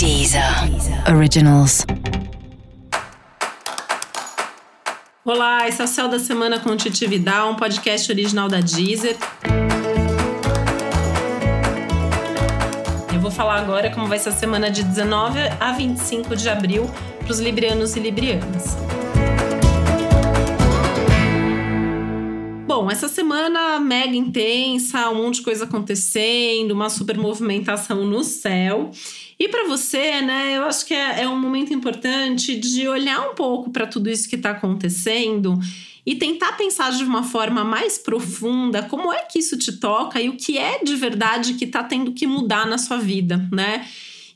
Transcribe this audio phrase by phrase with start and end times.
[0.00, 0.42] Deezer
[1.14, 1.84] Originals.
[5.22, 9.18] Olá, esse é o Céu da Semana com Titi Vidal, um podcast original da Deezer.
[13.12, 16.90] Eu vou falar agora como vai ser a semana de 19 a 25 de abril
[17.18, 18.78] para os librianos e librianas.
[22.80, 28.90] Bom, essa semana mega intensa, um monte de coisa acontecendo, uma super movimentação no céu.
[29.38, 33.34] E para você, né, eu acho que é, é um momento importante de olhar um
[33.34, 35.58] pouco para tudo isso que está acontecendo
[36.06, 40.30] e tentar pensar de uma forma mais profunda como é que isso te toca e
[40.30, 43.86] o que é de verdade que está tendo que mudar na sua vida, né?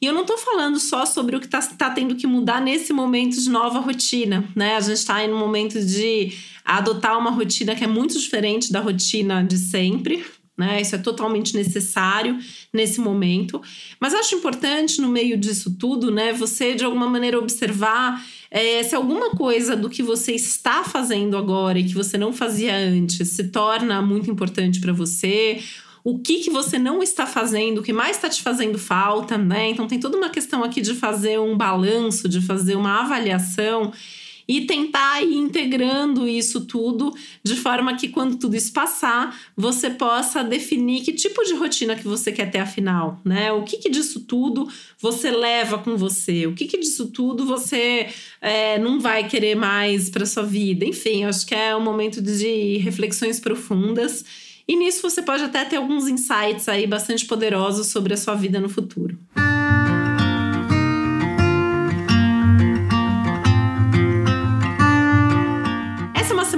[0.00, 2.92] E eu não estou falando só sobre o que está tá tendo que mudar nesse
[2.92, 4.76] momento de nova rotina, né?
[4.76, 6.32] A gente está em um momento de
[6.64, 10.24] adotar uma rotina que é muito diferente da rotina de sempre,
[10.56, 10.80] né?
[10.80, 12.38] Isso é totalmente necessário
[12.72, 13.60] nesse momento.
[14.00, 18.94] Mas acho importante, no meio disso tudo, né, você de alguma maneira observar é, se
[18.94, 23.48] alguma coisa do que você está fazendo agora e que você não fazia antes se
[23.48, 25.60] torna muito importante para você.
[26.04, 29.70] O que, que você não está fazendo, o que mais está te fazendo falta, né?
[29.70, 33.90] Então tem toda uma questão aqui de fazer um balanço, de fazer uma avaliação
[34.46, 40.44] e tentar ir integrando isso tudo de forma que quando tudo isso passar, você possa
[40.44, 43.50] definir que tipo de rotina que você quer ter afinal, né?
[43.52, 44.68] O que, que disso tudo
[44.98, 46.46] você leva com você?
[46.46, 48.08] O que, que disso tudo você
[48.40, 50.84] é, não vai querer mais para sua vida?
[50.84, 54.24] Enfim, acho que é um momento de reflexões profundas.
[54.66, 58.58] E nisso você pode até ter alguns insights aí bastante poderosos sobre a sua vida
[58.58, 59.18] no futuro.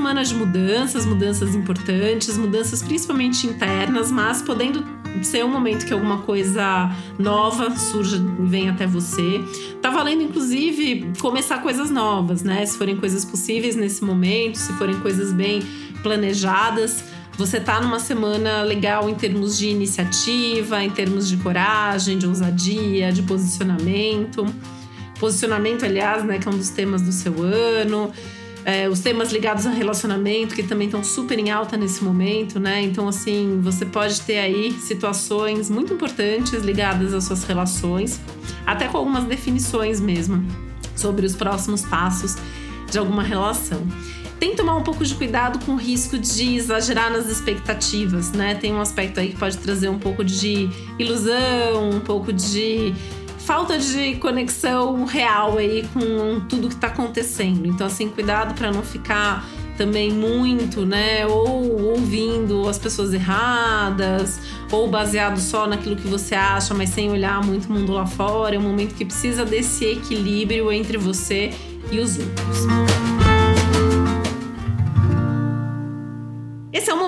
[0.07, 4.85] semana de mudanças, mudanças importantes, mudanças principalmente internas, mas podendo
[5.23, 9.43] ser um momento que alguma coisa nova surja e venha até você.
[9.83, 12.65] Tá valendo, inclusive, começar coisas novas, né?
[12.65, 15.61] Se forem coisas possíveis nesse momento, se forem coisas bem
[16.03, 17.03] planejadas.
[17.37, 23.13] Você tá numa semana legal em termos de iniciativa, em termos de coragem, de ousadia,
[23.13, 24.47] de posicionamento.
[25.21, 28.13] Posicionamento, aliás, né, que é um dos temas do seu ano
[28.67, 32.83] é, os temas ligados a relacionamento, que também estão super em alta nesse momento, né?
[32.83, 38.21] Então, assim, você pode ter aí situações muito importantes ligadas às suas relações,
[38.67, 40.45] até com algumas definições mesmo
[40.97, 42.35] sobre os próximos passos
[42.91, 43.87] de alguma relação.
[44.39, 48.55] Tem que tomar um pouco de cuidado com o risco de exagerar nas expectativas, né?
[48.55, 52.95] Tem um aspecto aí que pode trazer um pouco de ilusão, um pouco de
[53.39, 57.67] falta de conexão real aí com tudo que está acontecendo.
[57.67, 59.49] Então, assim, cuidado para não ficar
[59.79, 61.27] também muito, né?
[61.27, 67.43] Ou ouvindo as pessoas erradas, ou baseado só naquilo que você acha, mas sem olhar
[67.45, 68.57] muito o mundo lá fora.
[68.57, 71.55] É um momento que precisa desse equilíbrio entre você
[71.91, 73.26] e os outros.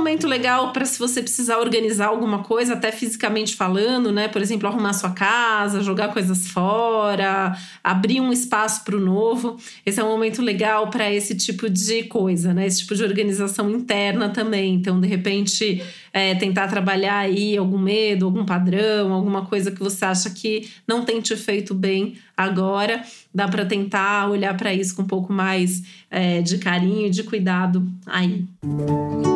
[0.08, 4.26] Momento legal para se você precisar organizar alguma coisa, até fisicamente falando, né?
[4.26, 7.54] Por exemplo, arrumar sua casa, jogar coisas fora,
[7.84, 9.58] abrir um espaço para o novo.
[9.84, 12.66] Esse é um momento legal para esse tipo de coisa, né?
[12.66, 14.74] Esse tipo de organização interna também.
[14.74, 20.06] Então, de repente, é, tentar trabalhar aí algum medo, algum padrão, alguma coisa que você
[20.06, 23.02] acha que não tem te feito bem agora.
[23.34, 27.22] Dá para tentar olhar para isso com um pouco mais é, de carinho e de
[27.24, 28.46] cuidado aí.
[28.64, 29.27] Música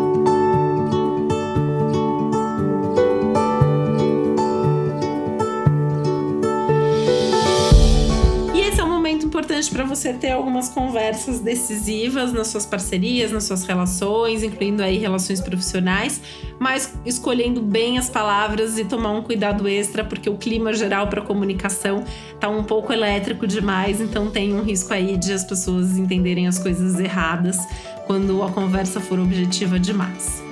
[9.42, 14.98] importante para você ter algumas conversas decisivas nas suas parcerias, nas suas relações, incluindo aí
[14.98, 16.20] relações profissionais,
[16.60, 21.20] mas escolhendo bem as palavras e tomar um cuidado extra, porque o clima geral para
[21.20, 22.04] comunicação
[22.38, 26.60] tá um pouco elétrico demais, então tem um risco aí de as pessoas entenderem as
[26.60, 27.58] coisas erradas
[28.06, 30.51] quando a conversa for objetiva demais.